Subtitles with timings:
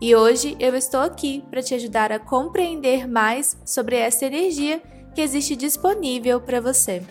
[0.00, 4.82] E hoje eu estou aqui para te ajudar a compreender mais sobre essa energia
[5.14, 7.02] que existe disponível para você.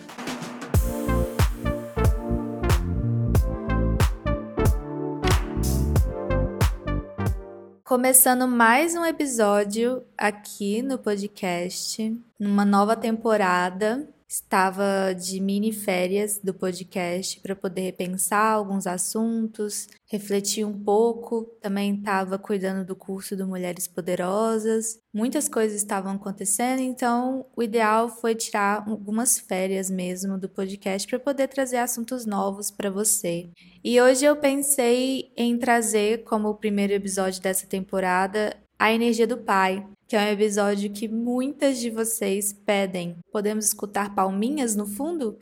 [7.82, 16.52] Começando mais um episódio aqui no podcast, numa nova temporada estava de mini férias do
[16.52, 21.44] podcast para poder repensar alguns assuntos, refletir um pouco.
[21.60, 24.98] Também estava cuidando do curso do Mulheres Poderosas.
[25.12, 31.20] Muitas coisas estavam acontecendo, então o ideal foi tirar algumas férias mesmo do podcast para
[31.20, 33.48] poder trazer assuntos novos para você.
[33.84, 39.38] E hoje eu pensei em trazer como o primeiro episódio dessa temporada a energia do
[39.38, 43.16] pai, que é um episódio que muitas de vocês pedem.
[43.32, 45.36] Podemos escutar palminhas no fundo?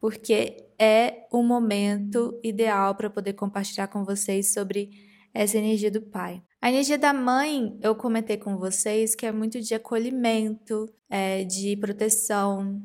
[0.00, 4.90] Porque é o momento ideal para poder compartilhar com vocês sobre
[5.32, 6.42] essa energia do pai.
[6.60, 11.76] A energia da mãe, eu comentei com vocês que é muito de acolhimento, é, de
[11.76, 12.82] proteção,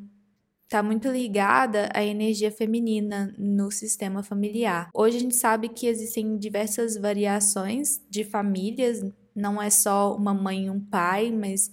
[0.65, 4.91] está muito ligada à energia feminina no sistema familiar.
[4.93, 9.03] Hoje a gente sabe que existem diversas variações de famílias
[9.35, 11.71] não é só uma mãe e um pai, mas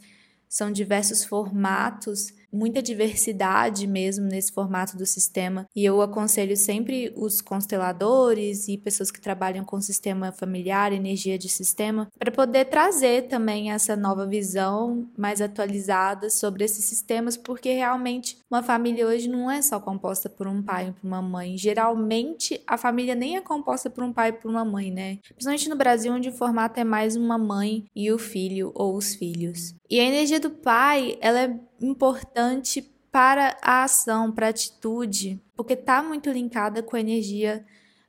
[0.49, 5.67] são diversos formatos muita diversidade mesmo nesse formato do sistema.
[5.75, 11.49] E eu aconselho sempre os consteladores e pessoas que trabalham com sistema familiar, energia de
[11.49, 18.39] sistema, para poder trazer também essa nova visão mais atualizada sobre esses sistemas, porque realmente
[18.51, 21.57] uma família hoje não é só composta por um pai e por uma mãe.
[21.57, 25.19] Geralmente a família nem é composta por um pai e por uma mãe, né?
[25.29, 29.15] Principalmente no Brasil, onde o formato é mais uma mãe e o filho ou os
[29.15, 29.75] filhos.
[29.89, 35.73] E a energia do pai, ela é importante para a ação, para a atitude, porque
[35.73, 37.65] está muito linkada com a energia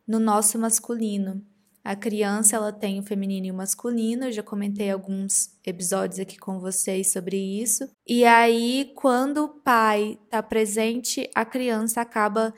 [0.08, 1.44] no nosso masculino.
[1.84, 6.38] A criança ela tem o feminino e o masculino, eu já comentei alguns episódios aqui
[6.38, 7.90] com vocês sobre isso.
[8.06, 12.54] E aí, quando o pai está presente, a criança acaba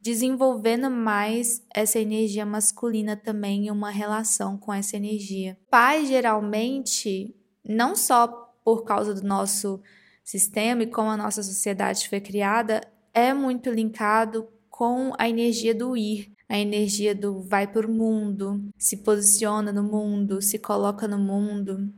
[0.00, 5.56] desenvolvendo mais essa energia masculina também em uma relação com essa energia.
[5.70, 8.26] Pai geralmente, não só
[8.64, 9.80] por causa do nosso
[10.24, 12.80] sistema e como a nossa sociedade foi criada,
[13.12, 18.60] é muito linkado com a energia do ir, a energia do vai para o mundo,
[18.76, 21.88] se posiciona no mundo, se coloca no mundo.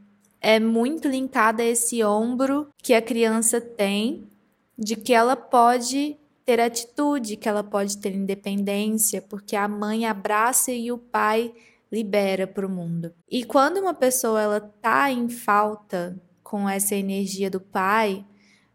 [0.40, 4.28] É muito linkada a esse ombro que a criança tem
[4.76, 10.70] de que ela pode ter atitude, que ela pode ter independência, porque a mãe abraça
[10.70, 11.52] e o pai
[11.90, 13.12] libera para o mundo.
[13.30, 18.24] E quando uma pessoa ela tá em falta com essa energia do pai,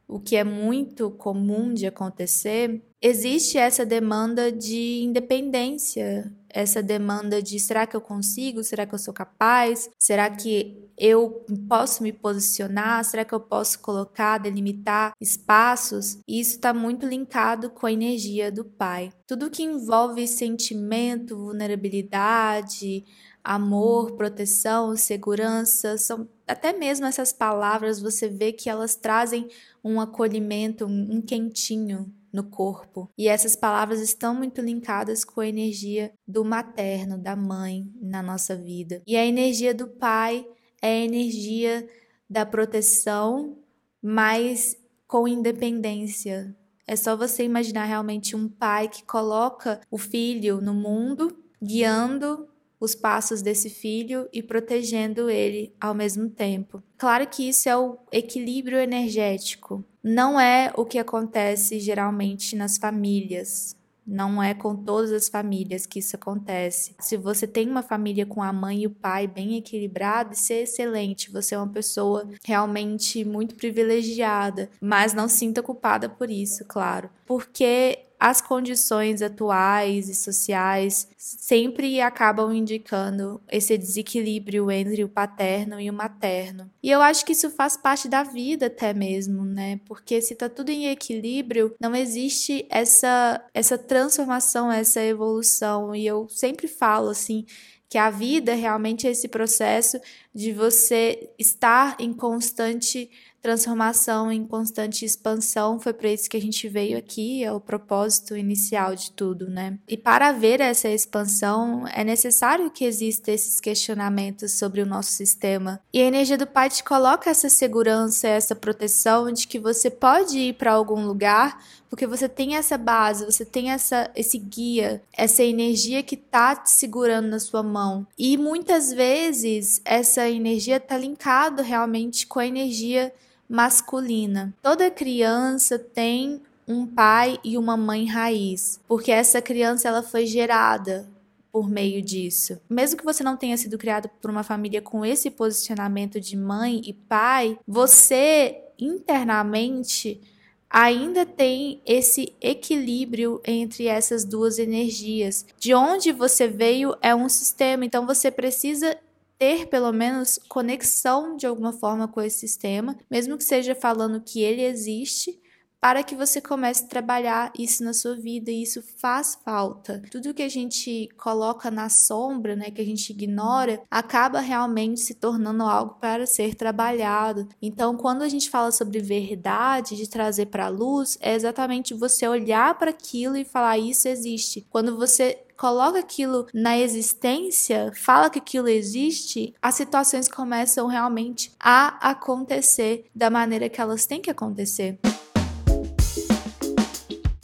[0.06, 7.60] o que é muito comum de acontecer, existe essa demanda de independência, essa demanda de
[7.60, 8.64] será que eu consigo?
[8.64, 9.90] Será que eu sou capaz?
[10.00, 13.04] Será que eu posso me posicionar?
[13.04, 16.20] Será que eu posso colocar, delimitar espaços?
[16.28, 19.12] E isso está muito linkado com a energia do pai.
[19.28, 23.04] Tudo que envolve sentimento, vulnerabilidade,
[23.44, 29.47] amor, proteção, segurança, são até mesmo essas palavras você vê que elas trazem
[29.84, 33.10] um acolhimento, um quentinho no corpo.
[33.18, 38.56] E essas palavras estão muito linkadas com a energia do materno, da mãe na nossa
[38.56, 39.02] vida.
[39.06, 40.46] E a energia do pai
[40.82, 41.88] é a energia
[42.30, 43.58] da proteção,
[44.02, 46.56] mas com independência.
[46.88, 52.48] É só você imaginar realmente um pai que coloca o filho no mundo, guiando
[52.80, 56.82] os passos desse filho e protegendo ele ao mesmo tempo.
[56.98, 59.86] Claro que isso é o equilíbrio energético.
[60.03, 63.76] Não é o que acontece geralmente nas famílias.
[64.06, 66.96] Não é com todas as famílias que isso acontece.
[67.00, 70.62] Se você tem uma família com a mãe e o pai bem equilibrado, isso é
[70.62, 71.32] excelente.
[71.32, 77.09] Você é uma pessoa realmente muito privilegiada, mas não sinta culpada por isso, claro.
[77.28, 85.90] Porque as condições atuais e sociais sempre acabam indicando esse desequilíbrio entre o paterno e
[85.90, 86.70] o materno.
[86.84, 89.79] E eu acho que isso faz parte da vida até mesmo, né?
[89.88, 95.96] Porque se tá tudo em equilíbrio, não existe essa essa transformação, essa evolução.
[95.96, 97.44] E eu sempre falo assim,
[97.90, 100.00] que a vida realmente é esse processo
[100.34, 103.09] de você estar em constante
[103.41, 105.79] transformação, em constante expansão.
[105.79, 109.78] Foi para isso que a gente veio aqui, é o propósito inicial de tudo, né?
[109.88, 115.82] E para ver essa expansão, é necessário que exista esses questionamentos sobre o nosso sistema.
[115.91, 120.37] E a energia do Pai te coloca essa segurança, essa proteção de que você pode
[120.37, 121.59] ir para algum lugar,
[121.90, 126.72] porque você tem essa base, você tem essa esse guia, essa energia que tá te
[126.72, 128.08] segurando na sua mão.
[128.17, 133.11] E muitas vezes essa energia tá linkado realmente com a energia
[133.52, 134.53] masculina.
[134.62, 141.06] Toda criança tem um pai e uma mãe raiz, porque essa criança ela foi gerada
[141.52, 142.58] por meio disso.
[142.70, 146.82] Mesmo que você não tenha sido criado por uma família com esse posicionamento de mãe
[146.86, 150.22] e pai, você internamente
[150.70, 155.46] ainda tem esse equilíbrio entre essas duas energias.
[155.59, 158.97] De onde você veio é um sistema, então você precisa
[159.41, 164.40] ter pelo menos conexão de alguma forma com esse sistema, mesmo que seja falando que
[164.40, 165.41] ele existe,
[165.82, 170.04] para que você comece a trabalhar isso na sua vida e isso faz falta.
[170.12, 175.16] Tudo que a gente coloca na sombra, né, que a gente ignora, acaba realmente se
[175.16, 177.50] tornando algo para ser trabalhado.
[177.60, 182.28] Então, quando a gente fala sobre verdade, de trazer para a luz, é exatamente você
[182.28, 184.68] olhar para aquilo e falar isso existe.
[184.70, 192.10] Quando você coloca aquilo na existência, fala que aquilo existe, as situações começam realmente a
[192.12, 195.00] acontecer da maneira que elas têm que acontecer.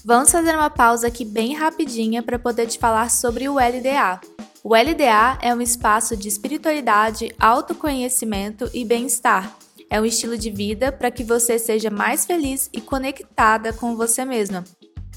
[0.07, 4.21] Vamos fazer uma pausa aqui bem rapidinha para poder te falar sobre o LDA.
[4.63, 9.53] O LDA é um espaço de espiritualidade, autoconhecimento e bem-estar.
[9.89, 14.23] É um estilo de vida para que você seja mais feliz e conectada com você
[14.23, 14.63] mesma.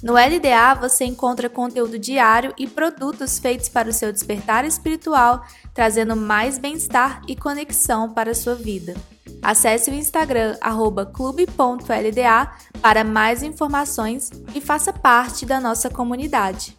[0.03, 6.17] No LDA você encontra conteúdo diário e produtos feitos para o seu despertar espiritual, trazendo
[6.17, 8.97] mais bem-estar e conexão para a sua vida.
[9.43, 10.57] Acesse o Instagram
[11.07, 16.77] clube.lda para mais informações e faça parte da nossa comunidade.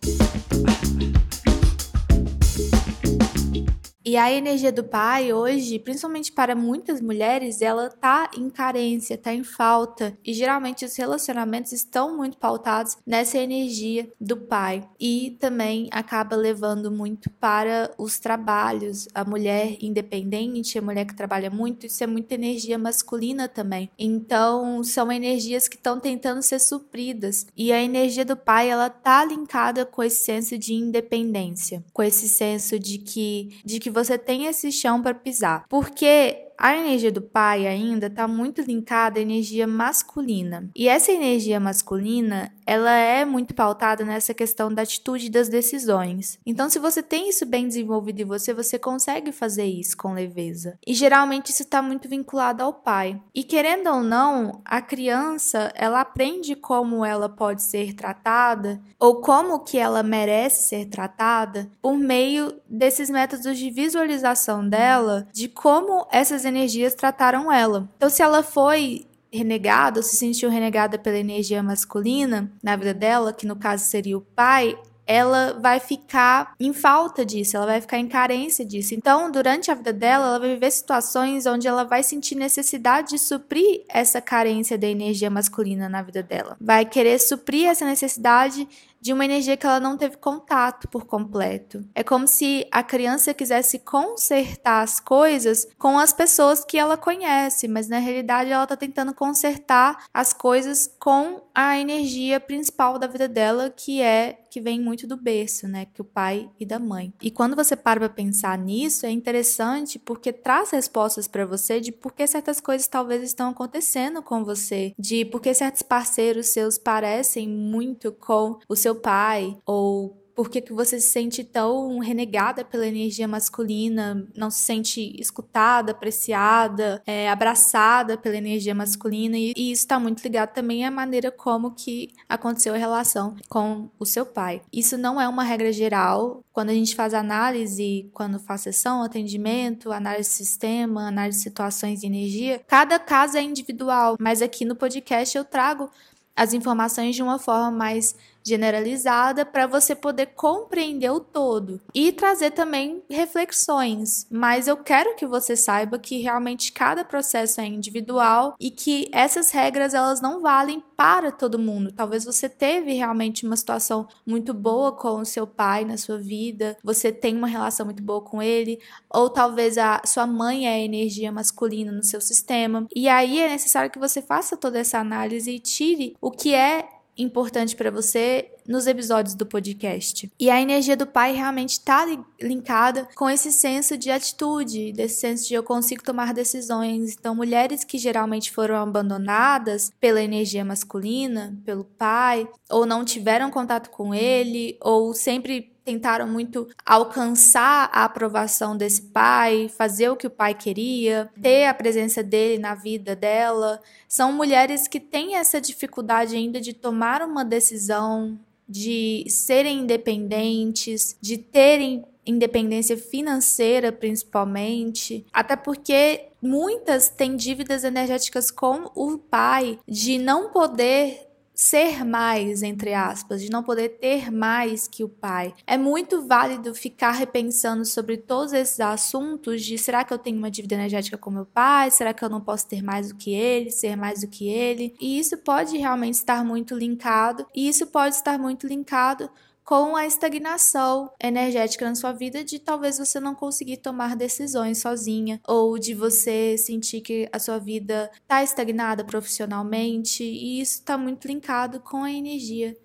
[4.12, 9.34] E a energia do pai hoje, principalmente para muitas mulheres, ela tá em carência, tá
[9.34, 10.18] em falta.
[10.22, 14.86] E geralmente os relacionamentos estão muito pautados nessa energia do pai.
[15.00, 19.08] E também acaba levando muito para os trabalhos.
[19.16, 23.90] A mulher independente, a mulher que trabalha muito, isso é muita energia masculina também.
[23.98, 27.48] Então, são energias que estão tentando ser supridas.
[27.56, 32.28] E a energia do pai, ela tá linkada com esse senso de independência, com esse
[32.28, 35.66] senso de que de que você tem esse chão para pisar.
[35.70, 40.70] Porque a energia do pai ainda está muito linkada à energia masculina.
[40.76, 46.38] E essa energia masculina, ela é muito pautada nessa questão da atitude das decisões.
[46.46, 50.78] Então, se você tem isso bem desenvolvido em você, você consegue fazer isso com leveza.
[50.86, 53.20] E geralmente isso está muito vinculado ao pai.
[53.34, 59.64] E querendo ou não, a criança, ela aprende como ela pode ser tratada ou como
[59.64, 66.46] que ela merece ser tratada por meio desses métodos de visualização dela de como essas
[66.52, 67.90] energias trataram ela.
[67.98, 73.32] Então, se ela foi renegada ou se sentiu renegada pela energia masculina na vida dela,
[73.32, 74.78] que no caso seria o pai,
[75.08, 78.94] ela vai ficar em falta disso, ela vai ficar em carência disso.
[78.94, 83.20] Então, durante a vida dela, ela vai viver situações onde ela vai sentir necessidade de
[83.20, 86.56] suprir essa carência da energia masculina na vida dela.
[86.62, 88.68] Vai querer suprir essa necessidade
[89.02, 91.84] de uma energia que ela não teve contato por completo.
[91.96, 97.68] É como se a criança quisesse consertar as coisas com as pessoas que ela conhece,
[97.68, 103.28] mas na realidade ela está tentando consertar as coisas com a energia principal da vida
[103.28, 107.14] dela, que é que vem muito do berço, né, que o pai e da mãe.
[107.22, 111.92] E quando você para para pensar nisso, é interessante porque traz respostas para você de
[111.92, 116.78] por que certas coisas talvez estão acontecendo com você, de por que certos parceiros seus
[116.78, 122.64] parecem muito com o seu pai ou por que, que você se sente tão renegada
[122.64, 129.72] pela energia masculina, não se sente escutada, apreciada, é, abraçada pela energia masculina, e, e
[129.72, 134.26] isso está muito ligado também à maneira como que aconteceu a relação com o seu
[134.26, 134.62] pai.
[134.72, 136.44] Isso não é uma regra geral.
[136.52, 142.02] Quando a gente faz análise, quando faz sessão, atendimento, análise de sistema, análise de situações
[142.02, 145.90] de energia, cada caso é individual, mas aqui no podcast eu trago
[146.36, 152.52] as informações de uma forma mais generalizada para você poder compreender o todo e trazer
[152.52, 154.28] também reflexões.
[154.30, 159.52] Mas eu quero que você saiba que realmente cada processo é individual e que essas
[159.52, 161.92] regras elas não valem para todo mundo.
[161.92, 166.78] Talvez você teve realmente uma situação muito boa com o seu pai na sua vida,
[166.84, 168.80] você tem uma relação muito boa com ele,
[169.10, 172.86] ou talvez a sua mãe é a energia masculina no seu sistema.
[172.96, 176.88] E aí é necessário que você faça toda essa análise e tire o que é
[177.18, 180.32] importante para você nos episódios do podcast.
[180.40, 182.06] E a energia do pai realmente está
[182.40, 187.16] linkada com esse senso de atitude, desse senso de eu consigo tomar decisões.
[187.20, 193.90] Então, mulheres que geralmente foram abandonadas pela energia masculina, pelo pai, ou não tiveram contato
[193.90, 200.32] com ele, ou sempre tentaram muito alcançar a aprovação desse pai, fazer o que o
[200.32, 203.82] pai queria, ter a presença dele na vida dela.
[204.08, 211.38] São mulheres que têm essa dificuldade ainda de tomar uma decisão, de serem independentes, de
[211.38, 220.50] terem independência financeira, principalmente, até porque muitas têm dívidas energéticas com o pai, de não
[220.50, 221.31] poder
[221.62, 225.54] ser mais, entre aspas, de não poder ter mais que o pai.
[225.68, 230.50] É muito válido ficar repensando sobre todos esses assuntos de será que eu tenho uma
[230.50, 231.92] dívida energética com meu pai?
[231.92, 234.96] Será que eu não posso ter mais do que ele, ser mais do que ele?
[235.00, 239.30] E isso pode realmente estar muito linkado, e isso pode estar muito linkado
[239.64, 245.40] com a estagnação energética na sua vida de talvez você não conseguir tomar decisões sozinha
[245.48, 251.28] ou de você sentir que a sua vida está estagnada profissionalmente e isso está muito
[251.28, 252.76] linkado com a energia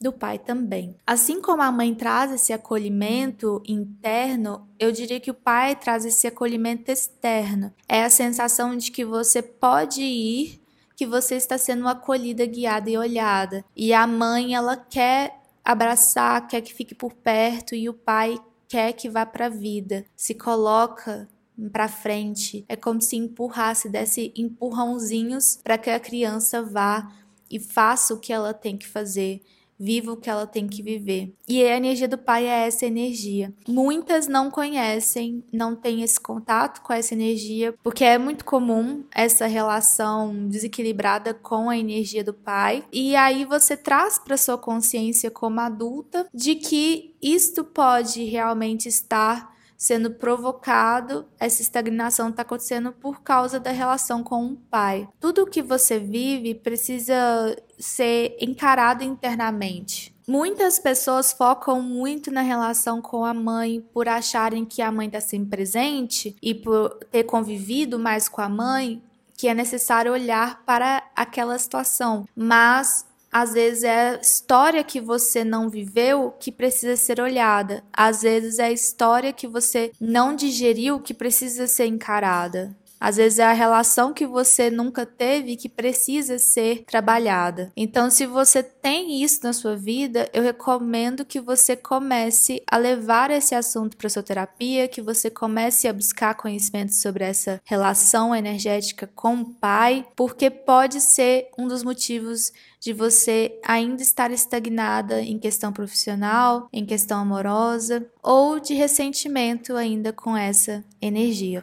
[0.00, 0.94] do pai também.
[1.06, 6.26] Assim como a mãe traz esse acolhimento interno, eu diria que o pai traz esse
[6.26, 7.72] acolhimento externo.
[7.88, 10.60] É a sensação de que você pode ir,
[10.94, 13.64] que você está sendo acolhida, guiada e olhada.
[13.74, 18.92] E a mãe, ela quer abraçar, quer que fique por perto e o pai quer
[18.92, 20.06] que vá para a vida.
[20.14, 21.28] Se coloca
[21.72, 27.12] para frente, é como se empurrasse, desse empurrãozinhos para que a criança vá
[27.50, 29.42] e faça o que ela tem que fazer
[29.78, 31.34] viva o que ela tem que viver.
[31.48, 33.52] E a energia do pai é essa energia.
[33.68, 39.46] Muitas não conhecem, não têm esse contato com essa energia, porque é muito comum essa
[39.46, 42.84] relação desequilibrada com a energia do pai.
[42.92, 49.55] E aí você traz para sua consciência como adulta de que isto pode realmente estar
[49.76, 55.08] sendo provocado, essa estagnação está acontecendo por causa da relação com o pai.
[55.20, 60.14] Tudo que você vive precisa ser encarado internamente.
[60.28, 65.20] Muitas pessoas focam muito na relação com a mãe por acharem que a mãe está
[65.20, 69.00] sempre presente e por ter convivido mais com a mãe,
[69.36, 72.26] que é necessário olhar para aquela situação.
[72.34, 73.06] Mas
[73.38, 77.84] às vezes é a história que você não viveu que precisa ser olhada.
[77.92, 82.74] Às vezes é a história que você não digeriu que precisa ser encarada.
[83.06, 87.70] Às vezes é a relação que você nunca teve que precisa ser trabalhada.
[87.76, 93.30] Então, se você tem isso na sua vida, eu recomendo que você comece a levar
[93.30, 99.08] esse assunto para sua terapia, que você comece a buscar conhecimento sobre essa relação energética
[99.14, 105.38] com o pai, porque pode ser um dos motivos de você ainda estar estagnada em
[105.38, 111.62] questão profissional, em questão amorosa ou de ressentimento ainda com essa energia.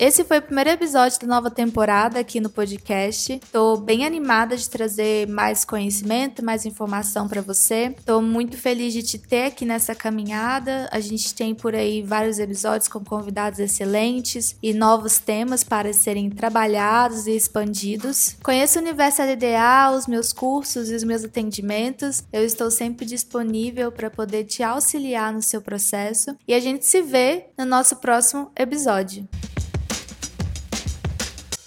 [0.00, 3.38] Esse foi o primeiro episódio da nova temporada aqui no podcast.
[3.52, 7.94] Tô bem animada de trazer mais conhecimento, mais informação para você.
[8.06, 10.88] Tô muito feliz de te ter aqui nessa caminhada.
[10.90, 16.30] A gente tem por aí vários episódios com convidados excelentes e novos temas para serem
[16.30, 18.38] trabalhados e expandidos.
[18.42, 22.24] Conheça o Universo LDA, os meus cursos e os meus atendimentos.
[22.32, 27.02] Eu estou sempre disponível para poder te auxiliar no seu processo e a gente se
[27.02, 29.28] vê no nosso próximo episódio.